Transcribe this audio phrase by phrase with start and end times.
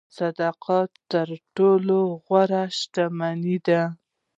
[0.17, 3.81] صداقت تر ټولو غوره شتمني ده.